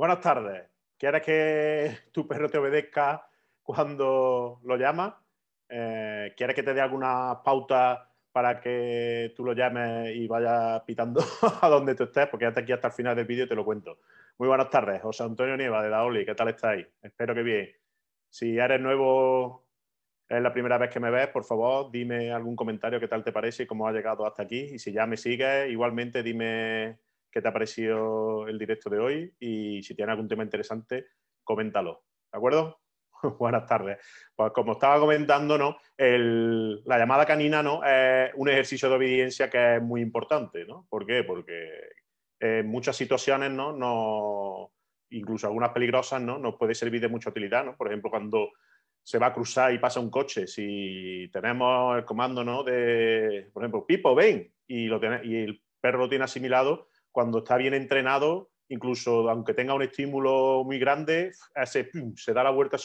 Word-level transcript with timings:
Buenas 0.00 0.20
tardes. 0.22 0.62
¿Quieres 0.96 1.20
que 1.20 1.98
tu 2.10 2.26
perro 2.26 2.48
te 2.48 2.56
obedezca 2.56 3.28
cuando 3.62 4.58
lo 4.64 4.78
llamas? 4.78 5.12
Eh, 5.68 6.32
¿Quieres 6.38 6.56
que 6.56 6.62
te 6.62 6.72
dé 6.72 6.80
alguna 6.80 7.42
pauta 7.44 8.10
para 8.32 8.62
que 8.62 9.34
tú 9.36 9.44
lo 9.44 9.52
llames 9.52 10.16
y 10.16 10.26
vayas 10.26 10.80
pitando 10.84 11.20
a 11.60 11.68
donde 11.68 11.94
tú 11.94 12.04
estés? 12.04 12.28
Porque 12.28 12.46
hasta 12.46 12.60
aquí 12.60 12.72
hasta 12.72 12.88
el 12.88 12.94
final 12.94 13.14
del 13.14 13.26
vídeo 13.26 13.46
te 13.46 13.54
lo 13.54 13.62
cuento. 13.62 13.98
Muy 14.38 14.48
buenas 14.48 14.70
tardes, 14.70 15.02
José 15.02 15.22
Antonio 15.22 15.54
Nieva 15.58 15.82
de 15.82 15.90
Daoli. 15.90 16.24
¿Qué 16.24 16.34
tal 16.34 16.48
estáis? 16.48 16.86
Espero 17.02 17.34
que 17.34 17.42
bien. 17.42 17.70
Si 18.30 18.56
eres 18.56 18.80
nuevo, 18.80 19.66
es 20.30 20.40
la 20.40 20.54
primera 20.54 20.78
vez 20.78 20.88
que 20.88 20.98
me 20.98 21.10
ves, 21.10 21.28
por 21.28 21.44
favor, 21.44 21.90
dime 21.90 22.32
algún 22.32 22.56
comentario 22.56 23.00
qué 23.00 23.08
tal 23.08 23.22
te 23.22 23.32
parece 23.32 23.64
y 23.64 23.66
cómo 23.66 23.86
has 23.86 23.92
llegado 23.92 24.24
hasta 24.24 24.44
aquí. 24.44 24.60
Y 24.60 24.78
si 24.78 24.92
ya 24.92 25.04
me 25.04 25.18
sigues, 25.18 25.70
igualmente 25.70 26.22
dime 26.22 27.00
qué 27.30 27.40
te 27.40 27.48
ha 27.48 27.52
parecido 27.52 28.48
el 28.48 28.58
directo 28.58 28.90
de 28.90 28.98
hoy 28.98 29.34
y 29.38 29.82
si 29.82 29.94
tienes 29.94 30.12
algún 30.12 30.28
tema 30.28 30.42
interesante, 30.42 31.06
coméntalo. 31.44 32.04
¿De 32.32 32.36
acuerdo? 32.38 32.80
Buenas 33.38 33.66
tardes. 33.66 33.98
Pues 34.34 34.52
como 34.52 34.72
estaba 34.72 34.98
comentando, 34.98 35.58
¿no? 35.58 35.76
la 35.98 36.98
llamada 36.98 37.26
canina 37.26 37.62
¿no? 37.62 37.84
es 37.84 38.30
un 38.34 38.48
ejercicio 38.48 38.88
de 38.88 38.96
obediencia 38.96 39.50
que 39.50 39.76
es 39.76 39.82
muy 39.82 40.00
importante. 40.00 40.64
¿no? 40.64 40.86
¿Por 40.88 41.06
qué? 41.06 41.24
Porque 41.24 41.70
en 42.38 42.66
muchas 42.66 42.96
situaciones, 42.96 43.50
¿no? 43.50 44.72
incluso 45.10 45.46
algunas 45.46 45.70
peligrosas, 45.70 46.20
¿no? 46.20 46.38
nos 46.38 46.56
puede 46.56 46.74
servir 46.74 47.00
de 47.00 47.08
mucha 47.08 47.30
utilidad. 47.30 47.64
¿no? 47.64 47.76
Por 47.76 47.88
ejemplo, 47.88 48.10
cuando 48.10 48.50
se 49.02 49.18
va 49.18 49.28
a 49.28 49.34
cruzar 49.34 49.72
y 49.72 49.78
pasa 49.78 50.00
un 50.00 50.10
coche, 50.10 50.46
si 50.46 51.28
tenemos 51.32 51.96
el 51.96 52.04
comando 52.04 52.44
¿no? 52.44 52.62
de, 52.62 53.50
por 53.52 53.62
ejemplo, 53.62 53.86
Pipo, 53.86 54.14
ven, 54.14 54.52
y, 54.66 54.86
y 54.86 55.36
el 55.36 55.62
perro 55.80 55.98
lo 55.98 56.08
tiene 56.08 56.24
asimilado, 56.24 56.89
cuando 57.12 57.38
está 57.38 57.56
bien 57.56 57.74
entrenado, 57.74 58.50
incluso 58.68 59.28
aunque 59.28 59.54
tenga 59.54 59.74
un 59.74 59.82
estímulo 59.82 60.62
muy 60.64 60.78
grande, 60.78 61.32
ese, 61.54 61.90
se 62.16 62.32
da 62.32 62.44
la 62.44 62.50
vuelta 62.50 62.76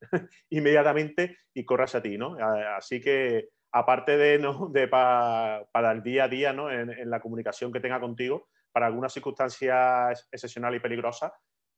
inmediatamente 0.50 1.38
y 1.52 1.64
corre 1.64 1.84
hacia 1.84 2.02
ti, 2.02 2.16
¿no? 2.18 2.36
Así 2.76 3.00
que, 3.00 3.48
aparte 3.72 4.16
de, 4.16 4.38
¿no? 4.38 4.68
de 4.68 4.88
para 4.88 5.92
el 5.92 6.02
día 6.02 6.24
a 6.24 6.28
día, 6.28 6.52
¿no? 6.52 6.70
En, 6.70 7.10
la 7.10 7.20
comunicación 7.20 7.72
que 7.72 7.80
tenga 7.80 8.00
contigo, 8.00 8.48
para 8.72 8.86
algunas 8.86 9.12
circunstancias 9.12 10.28
excepcionales 10.32 10.80
y 10.80 10.82
peligrosas, 10.82 11.32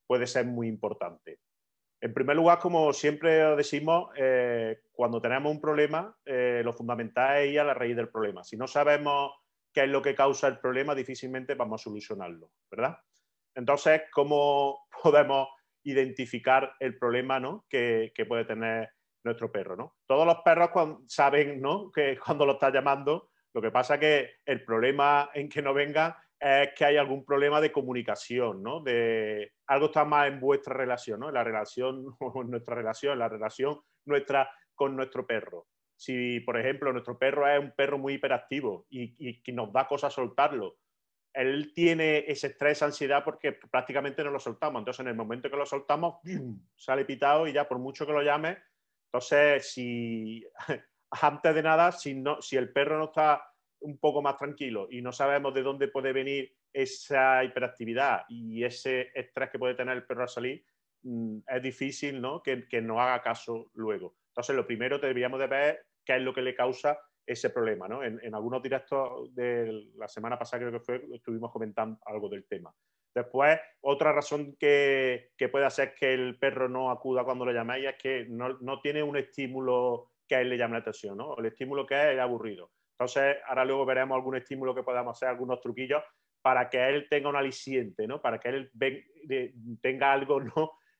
puede 0.07 0.25
ser 0.25 0.45
muy 0.45 0.67
importante. 0.67 1.39
En 1.99 2.13
primer 2.13 2.35
lugar, 2.35 2.59
como 2.59 2.93
siempre 2.93 3.55
decimos, 3.55 4.11
eh, 4.15 4.81
cuando 4.91 5.19
tenemos 5.19 5.51
un 5.51 5.59
problema, 5.59 6.15
eh, 6.25 6.61
lo 6.63 6.73
fundamental 6.73 7.39
es 7.39 7.51
ir 7.51 7.59
a 7.59 7.63
la 7.63 7.73
raíz 7.73 7.95
del 7.95 8.09
problema. 8.09 8.43
Si 8.43 8.55
no 8.55 8.67
sabemos 8.67 9.31
qué 9.77 9.83
es 9.83 9.89
lo 9.91 10.01
que 10.01 10.15
causa 10.15 10.47
el 10.47 10.57
problema, 10.57 10.95
difícilmente 10.95 11.53
vamos 11.53 11.79
a 11.79 11.83
solucionarlo, 11.83 12.49
¿verdad? 12.71 12.97
Entonces, 13.53 14.01
¿cómo 14.11 14.87
podemos 15.03 15.49
identificar 15.83 16.73
el 16.79 16.97
problema 16.97 17.39
que, 17.69 18.11
puede 18.27 18.45
tener 18.45 18.89
nuestro 19.23 19.51
perro? 19.51 19.75
¿no? 19.75 19.97
Todos 20.07 20.25
los 20.25 20.37
perros 20.37 20.71
saben 21.05 21.61
¿no? 21.61 21.91
que 21.91 22.17
cuando 22.25 22.47
lo 22.47 22.53
está 22.53 22.71
llamando, 22.71 23.29
lo 23.53 23.61
que 23.61 23.69
pasa 23.69 23.93
es 23.95 23.99
que 23.99 24.29
el 24.47 24.65
problema 24.65 25.29
en 25.35 25.47
que 25.47 25.61
no 25.61 25.75
venga 25.75 26.23
es 26.39 26.69
que 26.75 26.85
hay 26.85 26.97
algún 26.97 27.23
problema 27.23 27.61
de 27.61 27.71
comunicación, 27.71 28.63
¿no? 28.63 28.81
De 28.81 29.53
algo 29.67 29.87
está 29.87 30.05
más 30.05 30.27
en 30.27 30.39
vuestra 30.39 30.73
relación, 30.73 31.19
¿no? 31.19 31.27
En 31.27 31.35
la 31.35 31.43
relación, 31.43 32.17
en 32.35 32.49
nuestra 32.49 32.73
relación, 32.73 33.19
la 33.19 33.29
relación 33.29 33.79
nuestra 34.05 34.49
con 34.73 34.95
nuestro 34.95 35.25
perro 35.27 35.67
si, 35.97 36.39
por 36.41 36.59
ejemplo, 36.59 36.93
nuestro 36.93 37.17
perro 37.17 37.47
es 37.49 37.59
un 37.59 37.71
perro 37.71 37.97
muy 37.97 38.13
hiperactivo 38.13 38.85
y, 38.89 39.41
que 39.41 39.51
nos 39.51 39.73
da 39.73 39.87
cosas 39.87 40.13
soltarlo, 40.13 40.77
él 41.33 41.73
tiene 41.73 42.23
ese 42.27 42.47
estrés, 42.47 42.83
ansiedad 42.83 43.23
porque 43.23 43.53
prácticamente 43.53 44.23
no 44.23 44.29
lo 44.29 44.39
soltamos. 44.39 44.79
Entonces, 44.79 45.01
en 45.01 45.07
el 45.07 45.15
momento 45.15 45.49
que 45.49 45.57
lo 45.57 45.65
soltamos, 45.65 46.19
sale 46.75 47.03
pitado 47.03 47.47
y 47.47 47.53
ya 47.53 47.67
por 47.67 47.79
mucho 47.79 48.05
que 48.05 48.13
lo 48.13 48.21
llame. 48.21 48.57
Entonces, 49.07 49.71
si 49.71 50.45
antes 51.11 51.55
de 51.55 51.63
nada, 51.63 51.91
si, 51.91 52.13
no, 52.13 52.41
si 52.41 52.57
el 52.57 52.71
perro 52.71 52.99
no 52.99 53.05
está 53.05 53.43
un 53.79 53.97
poco 53.97 54.21
más 54.21 54.37
tranquilo 54.37 54.87
y 54.89 55.01
no 55.01 55.11
sabemos 55.11 55.53
de 55.53 55.63
dónde 55.63 55.87
puede 55.87 56.13
venir 56.13 56.55
esa 56.71 57.43
hiperactividad 57.43 58.23
y 58.29 58.63
ese 58.63 59.11
estrés 59.15 59.49
que 59.49 59.59
puede 59.59 59.75
tener 59.75 59.97
el 59.97 60.05
perro 60.05 60.23
al 60.23 60.29
salir, 60.29 60.63
mm, 61.03 61.39
es 61.47 61.61
difícil 61.63 62.21
¿no? 62.21 62.43
que, 62.43 62.67
que 62.67 62.81
no 62.81 63.01
haga 63.01 63.21
caso 63.21 63.71
luego. 63.73 64.15
Entonces, 64.37 64.55
lo 64.55 64.67
primero 64.67 64.99
deberíamos 64.99 65.39
de 65.39 65.47
ver 65.47 65.85
qué 66.05 66.15
es 66.15 66.21
lo 66.21 66.31
que 66.31 66.43
le 66.43 66.53
causa 66.53 66.99
ese 67.25 67.49
problema. 67.49 67.87
¿no? 67.87 68.03
En, 68.03 68.35
algunos 68.35 68.61
directos 68.61 69.33
de 69.33 69.87
la 69.95 70.07
semana 70.07 70.37
pasada, 70.37 70.61
creo 70.61 70.73
que 70.73 70.85
fue, 70.85 71.03
estuvimos 71.11 71.51
comentando 71.51 71.97
algo 72.05 72.29
del 72.29 72.45
tema. 72.45 72.71
Después, 73.15 73.59
otra 73.81 74.13
razón 74.13 74.55
que, 74.59 75.31
puede 75.51 75.65
hacer 75.65 75.95
que 75.95 76.13
el 76.13 76.37
perro 76.37 76.69
no 76.69 76.91
acuda 76.91 77.23
cuando 77.23 77.45
lo 77.45 77.51
llamáis 77.51 77.87
es 77.87 77.95
que 77.95 78.25
no, 78.29 78.79
tiene 78.79 79.01
un 79.01 79.17
estímulo 79.17 80.11
que 80.27 80.35
a 80.35 80.41
él 80.41 80.49
le 80.49 80.57
llame 80.59 80.73
la 80.73 80.81
atención. 80.81 81.17
¿no? 81.17 81.35
El 81.35 81.47
estímulo 81.47 81.87
que 81.87 81.95
es 81.95 82.13
es 82.13 82.19
aburrido. 82.19 82.69
Entonces, 82.91 83.37
ahora 83.47 83.65
luego 83.65 83.87
veremos 83.87 84.15
algún 84.15 84.35
estímulo 84.35 84.75
que 84.75 84.83
podamos 84.83 85.17
hacer, 85.17 85.29
algunos 85.29 85.61
truquillos 85.61 86.03
para 86.43 86.69
que 86.69 86.87
él 86.89 87.07
tenga 87.09 87.29
un 87.29 87.35
aliciente, 87.37 88.05
¿no? 88.05 88.21
para 88.21 88.39
que 88.39 88.49
él 88.49 88.71
tenga 89.81 90.13
algo 90.13 90.43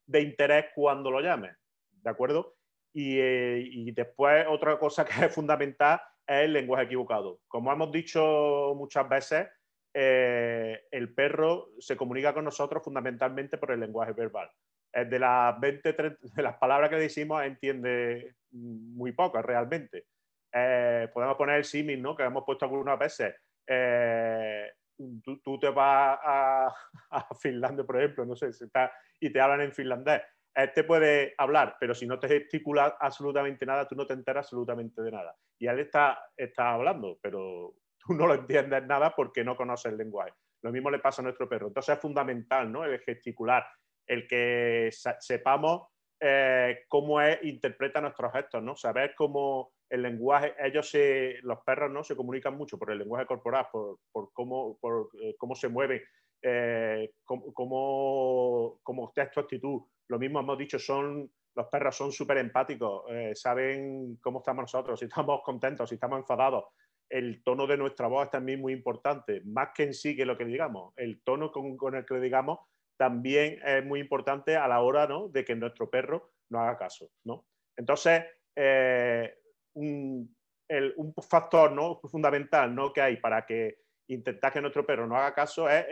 de 0.07 0.21
interés 0.21 0.65
cuando 0.73 1.11
lo 1.11 1.21
llame. 1.21 1.51
¿De 1.91 2.09
acuerdo? 2.09 2.56
Eh, 2.99 3.69
y, 3.71 3.91
después 3.91 4.45
otra 4.49 4.79
cosa 4.79 5.05
que 5.05 5.25
es 5.25 5.33
fundamental 5.33 6.01
es 6.25 6.43
el 6.43 6.53
lenguaje 6.53 6.85
equivocado. 6.85 7.39
Como 7.47 7.71
hemos 7.71 7.91
dicho 7.91 8.73
muchas 8.75 9.07
veces, 9.07 9.47
eh, 9.93 10.81
el 10.91 11.13
perro 11.13 11.69
se 11.79 11.95
comunica 11.95 12.33
con 12.33 12.45
nosotros 12.45 12.83
fundamentalmente 12.83 13.57
por 13.57 13.71
el 13.71 13.79
lenguaje 13.79 14.13
verbal. 14.13 14.49
De 14.93 15.19
las 15.19 15.59
20, 15.59 15.93
de 16.35 16.41
las 16.41 16.57
palabras 16.57 16.89
que 16.89 16.95
decimos 16.95 17.43
entiende 17.43 18.35
muy 18.51 19.11
pocas 19.11 19.45
realmente. 19.45 20.05
Eh, 20.51 21.07
podemos 21.13 21.35
poner 21.35 21.57
el 21.57 21.65
símil, 21.65 22.01
¿no? 22.01 22.15
Que 22.15 22.23
hemos 22.23 22.43
puesto 22.43 22.65
algunas 22.65 22.97
veces. 22.97 23.35
tú, 25.43 25.59
te 25.59 25.69
vas 25.69 26.19
a, 26.23 26.73
a, 27.11 27.35
Finlandia, 27.35 27.85
por 27.85 27.97
ejemplo, 27.97 28.25
no 28.25 28.35
sé, 28.35 28.49
y 29.19 29.31
te 29.31 29.39
hablan 29.39 29.61
en 29.61 29.71
finlandés 29.71 30.21
te 30.73 30.83
puede 30.83 31.35
hablar, 31.37 31.77
pero 31.79 31.93
si 31.93 32.07
no 32.07 32.19
te 32.19 32.27
gesticula 32.27 32.97
absolutamente 32.99 33.65
nada, 33.65 33.87
tú 33.87 33.95
no 33.95 34.07
te 34.07 34.13
enteras 34.13 34.45
absolutamente 34.45 35.01
de 35.03 35.11
nada. 35.11 35.35
Y 35.59 35.67
él 35.67 35.79
está, 35.79 36.19
está 36.35 36.71
hablando, 36.71 37.19
pero 37.21 37.75
tú 37.99 38.13
no 38.13 38.25
lo 38.25 38.33
entiendes 38.33 38.83
nada 38.85 39.13
porque 39.15 39.43
no 39.43 39.55
conoces 39.55 39.91
el 39.91 39.97
lenguaje. 39.97 40.33
Lo 40.63 40.71
mismo 40.71 40.89
le 40.89 40.99
pasa 40.99 41.21
a 41.21 41.23
nuestro 41.23 41.47
perro. 41.47 41.67
Entonces 41.67 41.95
es 41.95 42.01
fundamental 42.01 42.71
¿no? 42.71 42.83
el 42.83 42.99
gesticular, 42.99 43.67
el 44.07 44.27
que 44.27 44.89
sepamos 45.19 45.89
eh, 46.19 46.85
cómo 46.87 47.21
es, 47.21 47.37
interpreta 47.43 48.01
nuestros 48.01 48.33
gestos, 48.33 48.63
¿no? 48.63 48.75
saber 48.75 49.13
cómo 49.15 49.73
el 49.89 50.01
lenguaje, 50.01 50.55
ellos 50.59 50.91
los 51.43 51.59
perros 51.63 51.91
¿no? 51.91 52.03
se 52.03 52.15
comunican 52.15 52.57
mucho 52.57 52.79
por 52.79 52.91
el 52.91 52.97
lenguaje 52.97 53.27
corporal, 53.27 53.67
por, 53.71 53.99
cómo, 54.33 54.79
eh, 55.21 55.35
cómo 55.37 55.53
se 55.53 55.69
mueven, 55.69 56.01
eh, 56.41 57.13
cómo, 57.23 57.53
cómo, 57.53 58.79
cómo 58.83 59.07
está 59.09 59.29
tu 59.29 59.39
actitud, 59.39 59.81
lo 60.09 60.19
mismo 60.19 60.39
hemos 60.39 60.57
dicho, 60.57 60.79
son, 60.79 61.29
los 61.55 61.67
perros 61.67 61.95
son 61.95 62.11
súper 62.11 62.37
empáticos, 62.37 63.03
eh, 63.09 63.33
saben 63.35 64.17
cómo 64.21 64.39
estamos 64.39 64.63
nosotros, 64.63 64.99
si 64.99 65.05
estamos 65.05 65.41
contentos, 65.43 65.89
si 65.89 65.95
estamos 65.95 66.19
enfadados. 66.19 66.65
El 67.09 67.41
tono 67.43 67.67
de 67.67 67.77
nuestra 67.77 68.07
voz 68.07 68.25
es 68.25 68.31
también 68.31 68.61
muy 68.61 68.73
importante, 68.73 69.41
más 69.45 69.69
que 69.73 69.83
en 69.83 69.93
sí 69.93 70.15
que 70.15 70.25
lo 70.25 70.37
que 70.37 70.45
digamos. 70.45 70.93
El 70.97 71.21
tono 71.23 71.51
con, 71.51 71.95
el 71.95 72.05
que 72.05 72.13
lo 72.13 72.19
digamos 72.19 72.59
también 72.97 73.59
es 73.65 73.85
muy 73.85 73.99
importante 73.99 74.55
a 74.55 74.67
la 74.67 74.81
hora 74.81 75.07
¿no? 75.07 75.29
de 75.29 75.45
que 75.45 75.55
nuestro 75.55 75.89
perro 75.89 76.31
no 76.49 76.59
haga 76.59 76.77
caso. 76.77 77.09
¿no? 77.23 77.45
Entonces, 77.77 78.25
eh, 78.55 79.37
un, 79.73 80.35
factor 81.29 81.71
¿no? 81.71 82.01
fundamental 82.01 82.73
¿no? 82.73 82.91
que 82.91 83.01
hay 83.01 83.17
para 83.17 83.45
que 83.45 83.77
intentar 84.07 84.53
que 84.53 84.61
nuestro 84.61 84.85
perro 84.85 85.07
no 85.07 85.15
haga 85.15 85.33
caso 85.33 85.69
es 85.69 85.85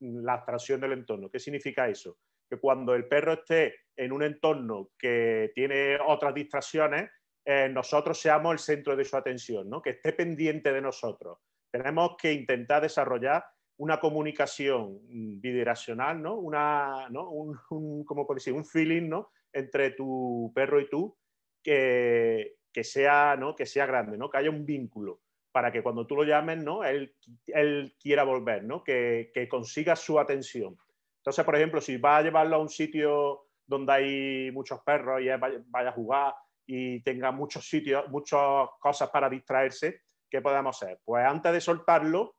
la 0.00 0.34
abstracción 0.34 0.80
del 0.80 0.92
entorno. 0.92 1.30
¿Qué 1.30 1.38
significa 1.38 1.88
eso? 1.88 2.18
que 2.48 2.58
cuando 2.58 2.94
el 2.94 3.06
perro 3.06 3.34
esté 3.34 3.74
en 3.96 4.12
un 4.12 4.22
entorno 4.22 4.90
que 4.98 5.52
tiene 5.54 5.98
otras 6.06 6.34
distracciones, 6.34 7.10
eh, 7.44 7.68
nosotros 7.68 8.18
seamos 8.18 8.52
el 8.52 8.58
centro 8.58 8.96
de 8.96 9.04
su 9.04 9.16
atención, 9.16 9.68
¿no? 9.68 9.82
que 9.82 9.90
esté 9.90 10.12
pendiente 10.12 10.72
de 10.72 10.80
nosotros. 10.80 11.38
Tenemos 11.70 12.16
que 12.16 12.32
intentar 12.32 12.82
desarrollar 12.82 13.44
una 13.76 13.98
comunicación 13.98 15.00
bidireccional, 15.40 16.22
¿no? 16.22 16.36
Una. 16.36 17.08
Un, 17.10 18.06
decir? 18.34 18.52
un 18.52 18.64
feeling 18.64 19.08
¿no? 19.08 19.32
entre 19.52 19.90
tu 19.90 20.52
perro 20.54 20.80
y 20.80 20.88
tú 20.88 21.16
que, 21.60 22.54
sea, 22.82 23.36
que 23.56 23.66
sea 23.66 23.86
grande, 23.86 24.16
¿no? 24.16 24.30
que 24.30 24.38
haya 24.38 24.50
un 24.50 24.64
vínculo 24.64 25.22
para 25.54 25.70
que 25.70 25.84
cuando 25.84 26.04
tú 26.04 26.16
lo 26.16 26.24
llames, 26.24 26.64
¿no? 26.64 26.82
él, 26.82 27.14
él 27.46 27.94
quiera 28.00 28.24
volver, 28.24 28.64
¿no? 28.64 28.82
que, 28.82 29.30
que 29.32 29.48
consiga 29.48 29.94
su 29.94 30.18
atención. 30.18 30.76
Entonces, 31.18 31.44
por 31.44 31.54
ejemplo, 31.54 31.80
si 31.80 31.96
vas 31.96 32.18
a 32.18 32.22
llevarlo 32.22 32.56
a 32.56 32.58
un 32.58 32.68
sitio 32.68 33.46
donde 33.64 33.92
hay 33.92 34.50
muchos 34.50 34.80
perros 34.80 35.20
y 35.22 35.28
vaya 35.28 35.90
a 35.90 35.92
jugar 35.92 36.34
y 36.66 37.00
tenga 37.04 37.30
muchos 37.30 37.68
sitios, 37.68 38.08
muchas 38.08 38.40
cosas 38.80 39.08
para 39.10 39.30
distraerse, 39.30 40.00
¿qué 40.28 40.42
podemos 40.42 40.82
hacer? 40.82 40.98
Pues 41.04 41.24
antes 41.24 41.52
de 41.52 41.60
soltarlo, 41.60 42.34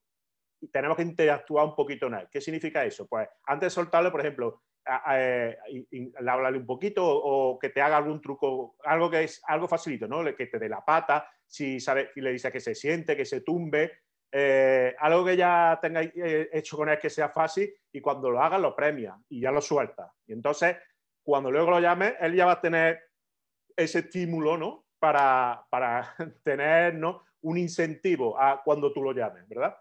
tenemos 0.73 0.97
que 0.97 1.03
interactuar 1.03 1.67
un 1.67 1.75
poquito 1.75 2.07
en 2.07 2.15
él. 2.15 2.27
¿Qué 2.29 2.41
significa 2.41 2.83
eso? 2.83 3.07
Pues 3.07 3.29
antes 3.45 3.67
de 3.67 3.75
soltarlo, 3.75 4.11
por 4.11 4.19
ejemplo, 4.19 4.61
hablarle 4.85 6.57
un 6.57 6.65
poquito 6.65 7.05
o, 7.05 7.57
que 7.59 7.69
te 7.69 7.81
haga 7.81 7.97
algún 7.97 8.21
truco, 8.21 8.75
algo 8.83 9.09
que 9.09 9.23
es 9.23 9.41
algo 9.45 9.67
facilito, 9.67 10.07
¿no? 10.07 10.23
Que 10.35 10.47
te 10.47 10.59
dé 10.59 10.69
la 10.69 10.83
pata, 10.83 11.29
si, 11.45 11.79
sabe, 11.79 12.11
le 12.15 12.31
dice 12.31 12.51
que 12.51 12.59
se 12.59 12.75
siente, 12.75 13.15
que 13.15 13.25
se 13.25 13.41
tumbe, 13.41 13.99
eh, 14.31 14.95
algo 14.99 15.23
que 15.23 15.37
ya 15.37 15.79
tengáis 15.81 16.11
eh, 16.15 16.49
hecho 16.51 16.77
con 16.77 16.89
él 16.89 16.99
que 16.99 17.09
sea 17.09 17.29
fácil 17.29 17.73
y 17.91 18.01
cuando 18.01 18.29
lo 18.29 18.41
haga 18.41 18.57
lo 18.57 18.75
premia 18.75 19.17
y 19.29 19.41
ya 19.41 19.51
lo 19.51 19.61
suelta. 19.61 20.11
Y 20.27 20.33
entonces, 20.33 20.75
cuando 21.23 21.49
luego 21.49 21.71
lo 21.71 21.79
llame, 21.79 22.15
él 22.19 22.35
ya 22.35 22.45
va 22.45 22.53
a 22.53 22.61
tener 22.61 23.01
ese 23.75 23.99
estímulo, 23.99 24.57
¿no? 24.57 24.85
Para, 24.99 25.65
para 25.69 26.15
tener 26.43 26.95
¿no? 26.95 27.23
un 27.41 27.57
incentivo 27.57 28.39
a 28.39 28.61
cuando 28.63 28.91
tú 28.91 29.01
lo 29.01 29.13
llames, 29.13 29.47
¿verdad? 29.47 29.77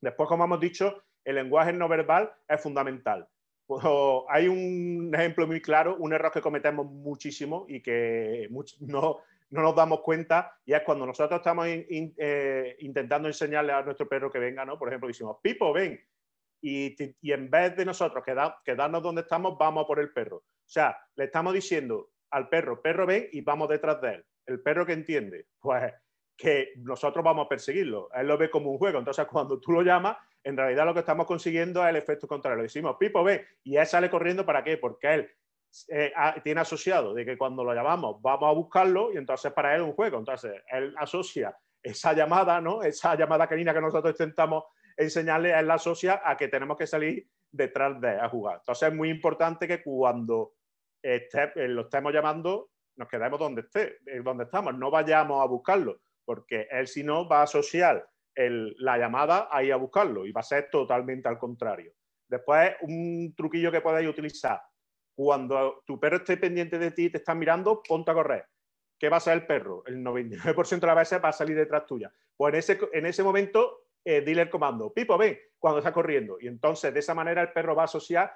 Después, 0.00 0.28
como 0.28 0.44
hemos 0.44 0.58
dicho, 0.58 1.04
el 1.24 1.36
lenguaje 1.36 1.72
no 1.72 1.88
verbal 1.88 2.32
es 2.48 2.60
fundamental. 2.60 3.28
Hay 4.28 4.48
un 4.48 5.10
ejemplo 5.14 5.46
muy 5.46 5.60
claro, 5.60 5.96
un 5.98 6.12
error 6.12 6.30
que 6.32 6.40
cometemos 6.40 6.86
muchísimo 6.86 7.66
y 7.68 7.80
que 7.82 8.48
no, 8.80 9.18
no 9.52 9.62
nos 9.62 9.76
damos 9.76 10.00
cuenta 10.00 10.58
y 10.64 10.72
es 10.72 10.80
cuando 10.82 11.06
nosotros 11.06 11.38
estamos 11.38 11.66
eh, 11.68 12.76
intentando 12.80 13.28
enseñarle 13.28 13.72
a 13.72 13.82
nuestro 13.82 14.08
perro 14.08 14.30
que 14.30 14.38
venga, 14.38 14.64
¿no? 14.64 14.78
Por 14.78 14.88
ejemplo, 14.88 15.08
decimos, 15.08 15.36
Pipo, 15.42 15.72
ven. 15.72 16.00
Y, 16.62 16.96
en 17.22 17.50
vez 17.50 17.76
de 17.76 17.84
nosotros 17.84 18.24
quedarnos 18.64 19.02
donde 19.02 19.22
estamos, 19.22 19.58
vamos 19.58 19.84
por 19.84 19.98
el 19.98 20.12
perro. 20.12 20.36
O 20.36 20.44
sea, 20.64 20.96
le 21.16 21.24
estamos 21.24 21.52
diciendo 21.52 22.10
al 22.30 22.48
perro, 22.48 22.80
perro, 22.80 23.04
ven 23.04 23.28
y 23.32 23.42
vamos 23.42 23.68
detrás 23.68 24.00
de 24.00 24.14
él. 24.14 24.24
El 24.46 24.60
perro 24.62 24.86
que 24.86 24.94
entiende, 24.94 25.48
pues 25.60 25.92
que 26.34 26.72
nosotros 26.76 27.22
vamos 27.22 27.46
a 27.46 27.48
perseguirlo. 27.48 28.08
Él 28.14 28.28
lo 28.28 28.38
ve 28.38 28.48
como 28.48 28.70
un 28.70 28.78
juego. 28.78 28.98
Entonces, 28.98 29.26
cuando 29.26 29.60
tú 29.60 29.72
lo 29.72 29.82
llamas, 29.82 30.16
en 30.44 30.56
realidad 30.56 30.84
lo 30.84 30.94
que 30.94 31.00
estamos 31.00 31.26
consiguiendo 31.26 31.82
es 31.82 31.90
el 31.90 31.96
efecto 31.96 32.26
contrario. 32.26 32.58
Le 32.58 32.64
decimos, 32.64 32.96
Pipo, 32.98 33.22
ven. 33.22 33.44
Y 33.64 33.76
él 33.76 33.86
sale 33.86 34.10
corriendo, 34.10 34.44
¿para 34.44 34.64
qué? 34.64 34.76
Porque 34.76 35.14
él 35.14 35.30
eh, 35.88 36.12
tiene 36.42 36.60
asociado 36.60 37.14
de 37.14 37.24
que 37.24 37.38
cuando 37.38 37.64
lo 37.64 37.72
llamamos 37.74 38.20
vamos 38.20 38.48
a 38.48 38.52
buscarlo 38.52 39.12
y 39.12 39.16
entonces 39.16 39.52
para 39.52 39.74
él 39.74 39.82
es 39.82 39.88
un 39.88 39.94
juego. 39.94 40.18
Entonces 40.18 40.62
él 40.68 40.94
asocia 40.98 41.56
esa 41.82 42.12
llamada, 42.12 42.60
¿no? 42.60 42.82
Esa 42.82 43.14
llamada 43.14 43.46
canina 43.46 43.72
que 43.72 43.80
nosotros 43.80 44.12
intentamos 44.12 44.64
enseñarle, 44.96 45.58
él 45.58 45.66
la 45.66 45.74
asocia 45.74 46.22
a 46.24 46.36
que 46.36 46.48
tenemos 46.48 46.76
que 46.76 46.86
salir 46.86 47.26
detrás 47.50 48.00
de 48.00 48.20
a 48.20 48.28
jugar. 48.28 48.58
Entonces 48.58 48.88
es 48.88 48.94
muy 48.94 49.10
importante 49.10 49.66
que 49.66 49.82
cuando 49.82 50.54
eh, 51.02 51.28
lo 51.68 51.82
estemos 51.82 52.12
llamando 52.12 52.70
nos 52.96 53.08
quedemos 53.08 53.38
donde 53.38 53.62
esté, 53.62 53.98
eh, 54.06 54.20
donde 54.22 54.44
estamos, 54.44 54.76
no 54.76 54.90
vayamos 54.90 55.42
a 55.42 55.46
buscarlo, 55.46 56.00
porque 56.24 56.68
él 56.70 56.86
si 56.86 57.02
no 57.02 57.28
va 57.28 57.40
a 57.40 57.44
asociar 57.44 58.06
la 58.34 58.98
llamada 58.98 59.48
ahí 59.50 59.70
a 59.70 59.76
buscarlo 59.76 60.26
y 60.26 60.32
va 60.32 60.40
a 60.40 60.44
ser 60.44 60.68
totalmente 60.70 61.28
al 61.28 61.38
contrario. 61.38 61.92
Después, 62.28 62.72
un 62.82 63.34
truquillo 63.36 63.70
que 63.70 63.80
podéis 63.80 64.08
utilizar 64.08 64.60
cuando 65.14 65.82
tu 65.86 66.00
perro 66.00 66.16
esté 66.16 66.36
pendiente 66.36 66.78
de 66.78 66.90
ti 66.90 67.04
y 67.06 67.10
te 67.10 67.18
está 67.18 67.34
mirando, 67.34 67.82
ponte 67.82 68.10
a 68.10 68.14
correr. 68.14 68.46
¿Qué 68.98 69.08
va 69.08 69.16
a 69.16 69.18
hacer 69.18 69.34
el 69.34 69.46
perro? 69.46 69.82
El 69.86 70.02
99% 70.02 70.80
de 70.80 70.86
las 70.86 70.96
veces 70.96 71.20
va 71.22 71.28
a 71.28 71.32
salir 71.32 71.56
detrás 71.56 71.86
tuya. 71.86 72.12
Pues 72.36 72.54
en 72.54 72.58
ese, 72.58 72.78
en 72.92 73.06
ese 73.06 73.22
momento, 73.22 73.86
eh, 74.04 74.20
dile 74.20 74.42
el 74.42 74.50
comando, 74.50 74.92
Pipo, 74.92 75.18
ven, 75.18 75.38
cuando 75.58 75.78
está 75.78 75.92
corriendo. 75.92 76.38
Y 76.40 76.46
entonces, 76.46 76.94
de 76.94 77.00
esa 77.00 77.14
manera, 77.14 77.42
el 77.42 77.52
perro 77.52 77.74
va 77.74 77.82
a 77.82 77.84
asociar 77.84 78.32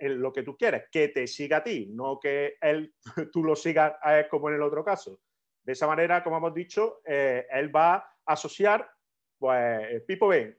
lo 0.00 0.32
que 0.32 0.42
tú 0.42 0.56
quieres, 0.56 0.84
que 0.90 1.08
te 1.08 1.26
siga 1.26 1.58
a 1.58 1.64
ti, 1.64 1.86
no 1.92 2.18
que 2.18 2.54
él, 2.60 2.94
tú 3.32 3.44
lo 3.44 3.54
sigas 3.54 3.94
a 4.02 4.26
como 4.28 4.48
en 4.48 4.56
el 4.56 4.62
otro 4.62 4.84
caso. 4.84 5.20
De 5.62 5.72
esa 5.72 5.86
manera, 5.86 6.24
como 6.24 6.38
hemos 6.38 6.54
dicho, 6.54 7.00
eh, 7.04 7.46
él 7.50 7.74
va 7.74 7.94
a 7.94 8.14
asociar, 8.26 8.90
pues, 9.40 10.02
Pipo, 10.02 10.28
ven, 10.28 10.56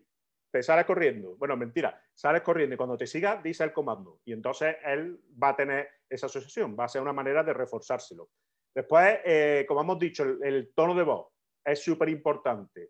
te 0.52 0.64
sales 0.64 0.86
corriendo. 0.86 1.36
Bueno, 1.38 1.56
mentira, 1.56 2.04
sales 2.14 2.42
corriendo 2.42 2.74
y 2.74 2.78
cuando 2.78 2.98
te 2.98 3.08
siga, 3.08 3.40
dice 3.42 3.64
el 3.64 3.72
comando. 3.72 4.20
Y 4.26 4.34
entonces 4.34 4.76
él 4.84 5.22
va 5.42 5.50
a 5.50 5.56
tener 5.56 5.88
esa 6.10 6.26
asociación, 6.26 6.76
va 6.78 6.86
a 6.86 6.90
ser 6.90 7.02
una 7.02 7.14
manera 7.14 7.44
de 7.44 7.54
reforzárselo. 7.54 8.30
Después, 8.74 9.20
eh, 9.24 9.66
como 9.68 9.82
hemos 9.82 10.00
dicho, 10.00 10.24
el, 10.24 10.74
tono 10.74 10.96
de 10.96 11.04
voz 11.04 11.28
es 11.64 11.82
súper 11.84 12.10
importante. 12.10 12.90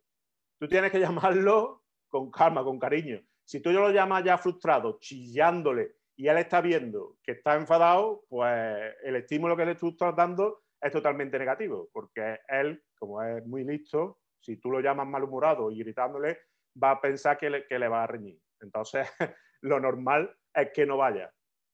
Tú 0.57 0.67
tienes 0.67 0.91
que 0.91 0.99
llamarlo 0.99 1.83
con 2.07 2.31
calma, 2.31 2.63
con 2.63 2.79
cariño. 2.79 3.21
Si 3.43 3.59
tú 3.59 3.71
lo 3.71 3.91
llamas 3.91 4.23
ya 4.23 4.37
frustrado, 4.37 4.97
chillándole, 4.99 5.97
y 6.15 6.27
él 6.27 6.37
está 6.37 6.61
viendo 6.61 7.17
que 7.23 7.33
está 7.33 7.55
enfadado, 7.55 8.23
pues 8.29 8.93
el 9.03 9.15
estímulo 9.15 9.57
que 9.57 9.65
le 9.65 9.75
tú 9.75 9.89
estás 9.89 10.15
dando 10.15 10.63
es 10.79 10.91
totalmente 10.91 11.37
negativo, 11.37 11.89
porque 11.91 12.39
él, 12.47 12.83
como 12.97 13.21
es 13.23 13.45
muy 13.45 13.63
listo, 13.63 14.20
si 14.41 14.57
tú 14.57 14.71
lo 14.71 14.81
llamas 14.81 15.07
malhumorado 15.07 15.71
y 15.71 15.79
gritándole, 15.79 16.39
va 16.81 16.91
a 16.91 17.01
pensar 17.01 17.37
que 17.37 17.49
le, 17.49 17.67
que 17.67 17.79
le 17.79 17.87
va 17.87 18.03
a 18.03 18.07
reñir. 18.07 18.39
Entonces, 18.59 19.07
lo 19.61 19.79
normal 19.79 20.35
es 20.53 20.71
que 20.73 20.85
no 20.85 20.97
vaya. 20.97 21.31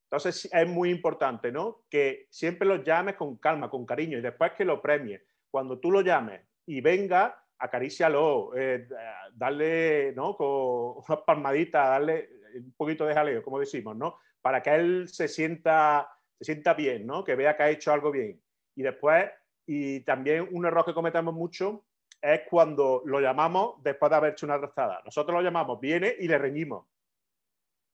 Entonces, 0.09 0.49
es 0.51 0.67
muy 0.67 0.89
importante, 0.89 1.51
¿no? 1.51 1.83
Que 1.89 2.27
siempre 2.29 2.67
lo 2.67 2.83
llames 2.83 3.15
con 3.15 3.37
calma, 3.37 3.69
con 3.69 3.85
cariño, 3.85 4.17
y 4.17 4.21
después 4.21 4.53
que 4.53 4.63
lo 4.63 4.81
premies. 4.81 5.21
Cuando 5.49 5.79
tú 5.79 5.91
lo 5.91 6.01
llames 6.01 6.41
y 6.65 6.81
venga, 6.81 7.43
acarícialo, 7.59 8.51
eh, 8.55 8.87
darle, 9.33 10.13
¿no? 10.15 10.35
Con 10.35 11.03
una 11.07 11.25
palmadita, 11.25 11.89
darle 11.89 12.29
un 12.55 12.73
poquito 12.73 13.05
de 13.05 13.13
jaleo, 13.13 13.43
como 13.43 13.59
decimos, 13.59 13.95
¿no? 13.97 14.17
Para 14.41 14.61
que 14.61 14.75
él 14.75 15.09
se 15.09 15.27
sienta, 15.27 16.09
se 16.39 16.45
sienta 16.45 16.73
bien, 16.73 17.05
¿no? 17.05 17.23
Que 17.23 17.35
vea 17.35 17.57
que 17.57 17.63
ha 17.63 17.69
hecho 17.69 17.91
algo 17.91 18.11
bien. 18.11 18.41
Y 18.75 18.83
después, 18.83 19.29
y 19.65 20.01
también 20.01 20.47
un 20.51 20.65
error 20.65 20.85
que 20.85 20.93
cometemos 20.93 21.33
mucho 21.33 21.85
es 22.21 22.41
cuando 22.49 23.01
lo 23.05 23.19
llamamos 23.19 23.81
después 23.83 24.09
de 24.09 24.15
haber 24.15 24.31
hecho 24.33 24.45
una 24.45 24.59
trazada. 24.59 25.01
Nosotros 25.05 25.35
lo 25.35 25.43
llamamos, 25.43 25.79
viene 25.79 26.15
y 26.19 26.27
le 26.27 26.37
reñimos. 26.37 26.85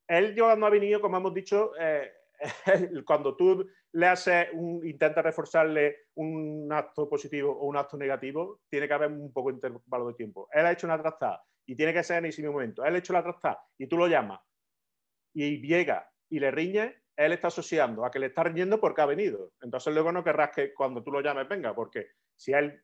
Él 0.07 0.35
cuando 0.37 0.65
ha 0.65 0.69
venido, 0.69 1.01
como 1.01 1.17
hemos 1.17 1.33
dicho, 1.33 1.71
eh, 1.79 2.11
cuando 3.05 3.35
tú 3.35 3.67
le 3.93 4.07
haces 4.07 4.47
un, 4.53 4.85
intentas 4.85 5.23
reforzarle 5.23 6.07
un 6.15 6.69
acto 6.71 7.07
positivo 7.07 7.51
o 7.51 7.67
un 7.67 7.77
acto 7.77 7.97
negativo, 7.97 8.61
tiene 8.69 8.87
que 8.87 8.93
haber 8.93 9.11
un 9.11 9.31
poco 9.31 9.49
de 9.49 9.55
intervalo 9.55 10.07
de 10.07 10.13
tiempo. 10.15 10.47
Él 10.51 10.65
ha 10.65 10.71
hecho 10.71 10.87
una 10.87 11.01
trazada 11.01 11.43
y 11.65 11.75
tiene 11.75 11.93
que 11.93 12.03
ser 12.03 12.17
en 12.17 12.25
ese 12.25 12.41
mismo 12.41 12.53
momento. 12.53 12.83
Él 12.83 12.95
ha 12.95 12.97
hecho 12.97 13.13
la 13.13 13.23
trazada 13.23 13.63
y 13.77 13.87
tú 13.87 13.97
lo 13.97 14.07
llamas 14.07 14.41
y 15.33 15.65
llega 15.65 16.09
y 16.29 16.39
le 16.39 16.51
riñe, 16.51 17.03
él 17.15 17.31
está 17.31 17.47
asociando 17.47 18.05
a 18.05 18.11
que 18.11 18.19
le 18.19 18.27
está 18.27 18.43
riñendo 18.43 18.79
porque 18.79 19.01
ha 19.01 19.05
venido. 19.05 19.51
Entonces 19.61 19.93
luego 19.93 20.11
no 20.11 20.23
querrás 20.23 20.51
que 20.51 20.73
cuando 20.73 21.03
tú 21.03 21.11
lo 21.11 21.21
llames 21.21 21.47
venga, 21.47 21.75
porque 21.75 22.07
si 22.35 22.53
él 22.53 22.83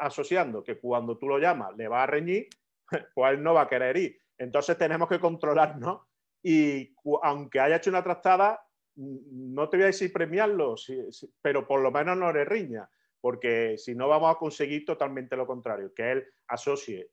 asociando 0.00 0.62
que 0.62 0.78
cuando 0.78 1.18
tú 1.18 1.28
lo 1.28 1.38
llamas 1.38 1.76
le 1.76 1.88
va 1.88 2.02
a 2.02 2.06
reñir, 2.06 2.48
pues 3.14 3.32
él 3.32 3.42
no 3.42 3.54
va 3.54 3.62
a 3.62 3.68
querer 3.68 3.96
ir. 3.96 4.18
Entonces 4.38 4.78
tenemos 4.78 5.08
que 5.08 5.20
controlarnos 5.20 6.02
y 6.42 6.94
aunque 7.22 7.60
haya 7.60 7.76
hecho 7.76 7.90
una 7.90 8.02
trastada, 8.02 8.60
no 8.96 9.68
te 9.68 9.76
voy 9.76 9.84
a 9.84 9.86
decir 9.88 10.12
premiarlo, 10.12 10.74
pero 11.42 11.66
por 11.66 11.80
lo 11.80 11.90
menos 11.90 12.16
no 12.16 12.32
le 12.32 12.44
riña, 12.44 12.88
porque 13.20 13.76
si 13.78 13.94
no 13.94 14.08
vamos 14.08 14.34
a 14.34 14.38
conseguir 14.38 14.84
totalmente 14.84 15.36
lo 15.36 15.46
contrario, 15.46 15.92
que 15.94 16.12
él 16.12 16.26
asocie 16.48 17.08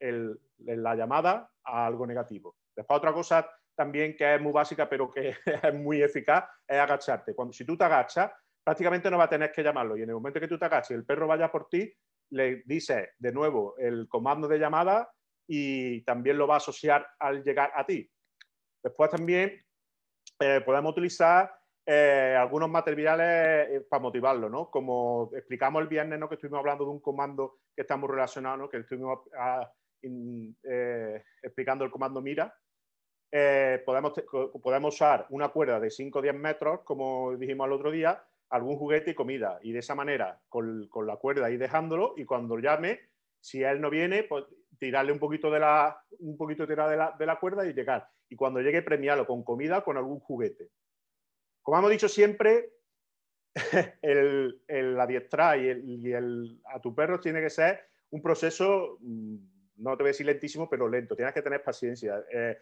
la 0.60 0.96
llamada 0.96 1.52
a 1.64 1.86
algo 1.86 2.06
negativo. 2.06 2.56
Después 2.76 2.98
otra 2.98 3.14
cosa 3.14 3.50
también 3.76 4.16
que 4.16 4.36
es 4.36 4.42
muy 4.42 4.54
básica, 4.54 4.88
pero 4.88 5.12
que 5.12 5.36
es 5.64 5.74
muy 5.74 6.02
eficaz, 6.02 6.46
es 6.68 6.78
agacharte. 6.78 7.36
Cuando 7.36 7.54
si 7.54 7.66
tú 7.66 7.78
te 7.78 7.84
agachas, 7.84 8.32
prácticamente 8.64 9.12
no 9.12 9.18
va 9.18 9.26
a 9.26 9.30
tener 9.30 9.52
que 9.52 9.64
llamarlo 9.64 9.96
y 9.96 10.04
en 10.04 10.10
el 10.10 10.16
momento 10.16 10.40
que 10.40 10.48
tú 10.48 10.58
te 10.58 10.66
agaches 10.66 10.92
y 10.92 10.94
el 10.96 11.06
perro 11.06 11.28
vaya 11.28 11.52
por 11.52 11.70
ti, 11.70 11.94
le 12.32 12.64
dice 12.66 13.12
de 13.18 13.32
nuevo 13.32 13.76
el 13.78 14.08
comando 14.08 14.48
de 14.48 14.60
llamada 14.60 15.10
y 15.48 16.02
también 16.02 16.38
lo 16.38 16.48
va 16.48 16.56
a 16.56 16.58
asociar 16.58 17.08
al 17.20 17.44
llegar 17.44 17.72
a 17.76 17.86
ti. 17.86 18.10
Después 18.84 19.10
también 19.10 19.64
eh, 20.40 20.62
podemos 20.66 20.92
utilizar 20.92 21.52
eh, 21.86 22.36
algunos 22.38 22.70
materiales 22.70 23.70
eh, 23.70 23.86
para 23.90 24.02
motivarlo, 24.02 24.50
¿no? 24.50 24.70
Como 24.70 25.32
explicamos 25.34 25.82
el 25.82 25.88
viernes, 25.88 26.20
¿no? 26.20 26.28
Que 26.28 26.36
estuvimos 26.36 26.60
hablando 26.60 26.84
de 26.84 26.92
un 26.92 27.00
comando 27.00 27.60
que 27.76 27.84
está 27.84 27.96
muy 27.96 28.10
relacionado. 28.10 28.70
Que 28.70 28.78
estuvimos 28.78 29.20
ah, 29.38 29.72
explicando 31.42 31.84
el 31.84 31.92
comando 31.92 32.22
mira. 32.22 32.54
podemos, 33.86 34.14
podemos 34.62 34.94
usar 34.94 35.26
una 35.30 35.50
cuerda 35.50 35.80
de 35.80 35.90
5 35.90 36.20
o 36.20 36.22
10 36.22 36.36
metros, 36.36 36.82
como 36.84 37.36
dijimos 37.38 37.66
el 37.66 37.74
otro 37.74 37.90
día, 37.90 38.24
algún 38.50 38.78
juguete 38.78 39.12
y 39.12 39.16
comida. 39.16 39.60
Y 39.62 39.72
de 39.72 39.80
esa 39.80 39.96
manera, 39.96 40.42
con, 40.50 40.90
la 41.06 41.18
cuerda 41.18 41.52
ir 41.52 41.60
dejándolo 41.60 42.14
y 42.18 42.26
cuando 42.26 42.58
llame, 42.60 43.00
si 43.40 43.64
él 43.64 43.82
no 43.82 43.90
viene, 43.90 44.24
pues 44.24 44.46
tirarle 44.80 45.12
un 45.12 45.20
poquito 45.20 45.52
de 45.52 45.60
la, 45.60 46.02
un 46.20 46.38
poquito 46.38 46.66
de 46.66 46.76
la, 46.76 47.16
de 47.18 47.26
la 47.26 47.40
cuerda 47.40 47.66
y 47.66 47.74
llegar. 47.74 48.08
Y 48.30 48.36
cuando 48.36 48.62
llegue, 48.62 48.82
premiarlo 48.82 49.26
con 49.26 49.44
comida 49.44 49.84
con 49.84 49.98
algún 49.98 50.20
juguete. 50.20 50.70
Como 51.62 51.78
hemos 51.78 51.92
dicho 51.92 52.08
siempre, 52.08 52.72
el, 54.02 54.62
el 54.68 55.00
adiestrar 55.00 55.60
y, 55.60 56.12
el, 56.12 56.60
a 56.66 56.82
tu 56.82 56.94
perro 56.94 57.20
tiene 57.20 57.42
que 57.42 57.50
ser 57.50 57.80
un 58.12 58.22
proceso, 58.22 58.98
mm, 59.02 59.36
no 59.78 59.98
te 59.98 60.04
voy 60.04 60.10
a 60.10 60.14
decir 60.14 60.26
lentísimo, 60.26 60.70
pero 60.70 60.88
lento. 60.88 61.16
Tienes 61.16 61.34
que 61.34 61.42
tener 61.42 61.64
paciencia. 61.64 62.24
Eh, 62.32 62.58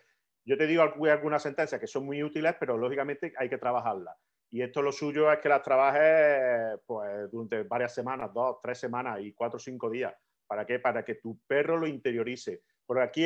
yo 0.45 0.57
te 0.57 0.67
digo 0.67 0.81
algunas 0.81 1.41
sentencias 1.41 1.79
que 1.79 1.87
son 1.87 2.05
muy 2.05 2.21
útiles, 2.23 2.55
pero 2.59 2.77
lógicamente 2.77 3.33
hay 3.37 3.49
que 3.49 3.57
trabajarlas. 3.57 4.15
Y 4.53 4.61
esto 4.61 4.83
lo 4.83 4.91
suyo 4.91 5.31
es 5.31 5.39
que 5.39 5.49
las 5.49 5.63
trabajes 5.63 6.79
pues, 6.85 7.31
durante 7.31 7.63
varias 7.63 7.91
semanas, 7.91 8.31
dos, 8.31 8.57
tres 8.61 8.77
semanas 8.77 9.19
y 9.19 9.33
cuatro 9.33 9.57
o 9.57 9.59
cinco 9.59 9.89
días. 9.89 10.13
¿Para 10.45 10.63
qué? 10.63 10.77
Para 10.77 11.03
que 11.03 11.15
tu 11.15 11.39
perro 11.47 11.75
lo 11.75 11.87
interiorice. 11.87 12.61
Porque 12.85 13.01
aquí 13.01 13.25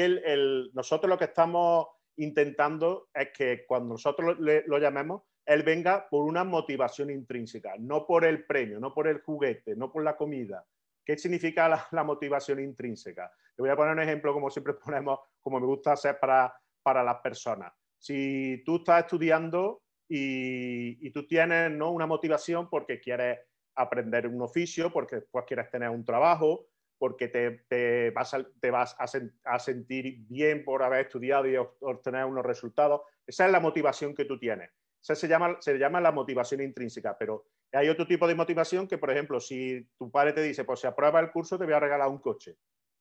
nosotros 0.72 1.10
lo 1.10 1.18
que 1.18 1.26
estamos 1.26 1.88
intentando 2.16 3.10
es 3.14 3.32
que 3.38 3.66
cuando 3.68 3.96
nosotros 3.96 4.38
lo, 4.40 4.80
llamemos, 4.80 5.24
él 5.46 5.64
venga 5.64 6.08
por 6.10 6.24
una 6.24 6.46
motivación 6.46 7.10
intrínseca, 7.10 7.74
no 7.78 8.08
por 8.08 8.24
el 8.24 8.46
premio, 8.46 8.80
no 8.80 8.94
por 8.94 9.10
el 9.10 9.20
juguete, 9.20 9.76
no 9.76 9.92
por 9.92 10.06
la 10.06 10.16
comida. 10.16 10.66
¿Qué 11.04 11.18
significa 11.18 11.88
la, 11.92 12.04
motivación 12.06 12.62
intrínseca? 12.62 13.30
Te 13.54 13.62
voy 13.62 13.70
a 13.70 13.76
poner 13.76 13.92
un 13.92 14.02
ejemplo, 14.02 14.32
como 14.32 14.50
siempre 14.50 14.74
ponemos, 14.86 15.20
como 15.42 15.60
me 15.60 15.66
gusta 15.66 15.92
hacer 15.92 16.18
para, 16.22 16.58
para 16.82 17.04
las 17.04 17.18
personas. 17.18 17.74
Si 18.00 18.64
tú 18.66 18.78
estás 18.78 19.04
estudiando 19.04 19.82
y, 20.10 21.10
tú 21.12 21.28
tienes 21.28 21.72
¿no? 21.72 21.92
una 21.92 22.06
motivación 22.06 22.70
porque 22.70 23.00
quieres 23.00 23.40
aprender 23.76 24.28
un 24.28 24.42
oficio, 24.42 24.92
porque 24.92 25.18
después 25.18 25.46
quieres 25.46 25.70
tener 25.70 25.90
un 25.90 26.06
trabajo, 26.06 26.68
porque 26.98 27.28
te, 27.28 28.12
vas, 28.12 28.34
a, 28.34 28.46
te 28.60 28.72
vas 28.72 28.96
a, 28.98 29.60
sentir 29.60 30.18
bien 30.28 30.64
por 30.64 30.82
haber 30.82 31.06
estudiado 31.06 31.48
y 31.48 31.56
obtener 31.56 32.26
unos 32.26 32.46
resultados. 32.46 33.02
Esa 33.26 33.46
es 33.46 33.52
la 33.52 33.60
motivación 33.60 34.16
que 34.16 34.26
tú 34.26 34.40
tienes. 34.40 34.72
Esa 35.02 35.14
se 35.14 35.28
llama, 35.28 35.58
se 35.60 35.78
llama 35.78 36.02
la 36.02 36.12
motivación 36.12 36.62
intrínseca, 36.62 37.16
pero 37.18 37.46
hay 37.72 37.90
otro 37.90 38.08
tipo 38.08 38.28
de 38.28 38.36
motivación 38.36 38.88
que, 38.88 38.98
por 38.98 39.12
ejemplo, 39.12 39.40
si 39.40 39.88
tu 39.98 40.10
padre 40.10 40.34
te 40.34 40.42
dice, 40.42 40.64
pues 40.64 40.80
si 40.80 40.88
apruebas 40.88 41.24
el 41.24 41.32
curso 41.32 41.58
te 41.58 41.66
voy 41.66 41.74
a 41.74 41.80
regalar 41.80 42.08
un 42.08 42.18
coche. 42.18 42.58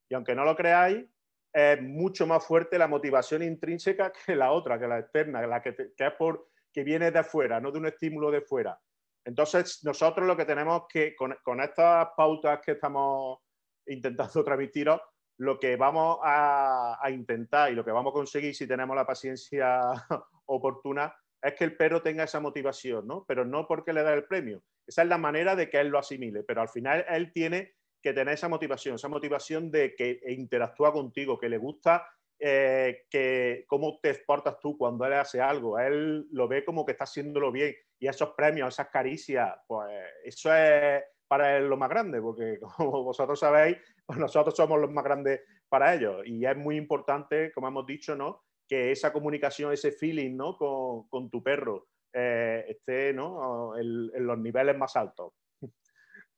Y 0.08 0.14
aunque 0.14 0.34
no 0.34 0.44
lo 0.44 0.54
creáis, 0.54 1.04
es 1.52 1.80
mucho 1.80 2.26
más 2.26 2.44
fuerte 2.44 2.78
la 2.78 2.86
motivación 2.86 3.42
intrínseca 3.42 4.12
que 4.26 4.36
la 4.36 4.52
otra, 4.52 4.78
que 4.78 4.86
la 4.86 4.98
externa, 4.98 5.46
la 5.46 5.62
que, 5.62 5.74
que 5.74 6.06
es 6.06 6.12
por, 6.12 6.48
que 6.76 6.84
viene 6.84 7.10
de 7.10 7.18
afuera, 7.20 7.58
no 7.58 7.72
de 7.72 7.78
un 7.78 7.86
estímulo 7.86 8.30
de 8.30 8.42
fuera. 8.42 8.78
Entonces, 9.24 9.82
nosotros 9.82 10.26
lo 10.26 10.36
que 10.36 10.44
tenemos 10.44 10.82
que, 10.86 11.16
con, 11.16 11.60
estas 11.62 12.08
pautas 12.14 12.60
que 12.60 12.72
estamos 12.72 13.38
intentando 13.86 14.44
transmitiros, 14.44 15.00
lo 15.38 15.58
que 15.58 15.76
vamos 15.76 16.18
a, 16.22 17.00
intentar 17.08 17.72
y 17.72 17.74
lo 17.74 17.82
que 17.82 17.92
vamos 17.92 18.10
a 18.10 18.12
conseguir 18.12 18.54
si 18.54 18.66
tenemos 18.66 18.94
la 18.94 19.06
paciencia 19.06 19.80
oportuna 20.44 21.16
es 21.40 21.54
que 21.54 21.64
el 21.64 21.78
perro 21.78 22.02
tenga 22.02 22.24
esa 22.24 22.40
motivación, 22.40 23.06
¿no? 23.06 23.24
Pero 23.26 23.46
no 23.46 23.66
porque 23.66 23.94
le 23.94 24.02
da 24.02 24.12
el 24.12 24.24
premio. 24.24 24.62
Esa 24.86 25.00
es 25.00 25.08
la 25.08 25.16
manera 25.16 25.56
de 25.56 25.70
que 25.70 25.80
él 25.80 25.88
lo 25.88 25.98
asimile, 25.98 26.42
pero 26.42 26.60
al 26.60 26.68
final 26.68 27.06
él 27.08 27.32
tiene 27.32 27.72
que 28.02 28.12
tener 28.12 28.34
esa 28.34 28.50
motivación, 28.50 28.96
esa 28.96 29.08
motivación 29.08 29.70
de 29.70 29.94
que 29.94 30.20
interactúa 30.26 30.92
contigo, 30.92 31.38
que 31.38 31.48
le 31.48 31.56
gusta 31.56 32.06
eh, 32.38 33.06
que 33.08 33.64
cómo 33.66 33.98
te 34.02 34.10
exportas 34.10 34.58
tú 34.60 34.76
cuando 34.76 35.06
él 35.06 35.14
hace 35.14 35.40
algo. 35.40 35.78
Él 35.78 36.26
lo 36.30 36.48
ve 36.48 36.64
como 36.64 36.84
que 36.84 36.92
está 36.92 37.04
haciéndolo 37.04 37.50
bien 37.50 37.74
y 37.98 38.08
esos 38.08 38.30
premios, 38.36 38.74
esas 38.74 38.88
caricias, 38.88 39.54
pues 39.66 39.88
eso 40.24 40.54
es 40.54 41.02
para 41.26 41.56
él 41.56 41.66
lo 41.68 41.76
más 41.76 41.88
grande, 41.88 42.20
porque 42.20 42.58
como 42.76 43.04
vosotros 43.04 43.40
sabéis, 43.40 43.78
pues 44.04 44.18
nosotros 44.18 44.54
somos 44.54 44.78
los 44.78 44.90
más 44.90 45.04
grandes 45.04 45.40
para 45.68 45.94
ellos. 45.94 46.22
Y 46.26 46.44
es 46.44 46.56
muy 46.56 46.76
importante, 46.76 47.52
como 47.52 47.68
hemos 47.68 47.86
dicho, 47.86 48.14
¿no? 48.14 48.42
que 48.68 48.90
esa 48.90 49.12
comunicación, 49.12 49.72
ese 49.72 49.92
feeling 49.92 50.36
¿no? 50.36 50.56
con, 50.56 51.30
tu 51.30 51.42
perro 51.42 51.86
eh, 52.12 52.64
esté 52.68 53.12
¿no? 53.12 53.78
en, 53.78 54.26
los 54.26 54.38
niveles 54.38 54.76
más 54.76 54.96
altos. 54.96 55.32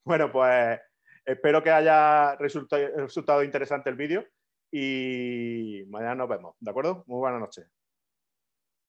bueno, 0.05 0.31
pues 0.31 0.79
espero 1.25 1.63
que 1.63 1.71
haya 1.71 2.37
resultado, 2.37 2.87
resultado 2.97 3.43
interesante 3.43 3.91
el 3.91 3.97
vídeo 3.97 4.25
y 4.71 5.85
mañana 5.89 6.15
nos 6.17 6.29
vemos, 6.29 6.57
¿de 6.61 6.71
acuerdo? 6.71 7.05
Muy 7.07 7.19
buenas 7.19 7.41
noches. 7.41 7.78